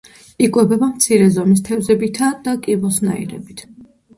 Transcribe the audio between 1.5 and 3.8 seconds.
თევზებითა და კიბოსნაირებით.